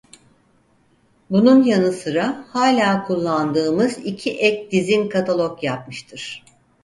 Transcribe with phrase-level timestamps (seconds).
[1.29, 6.43] Bunun yanı sıra hala kullandığımız iki ek Dizin Katalog yapmıştır.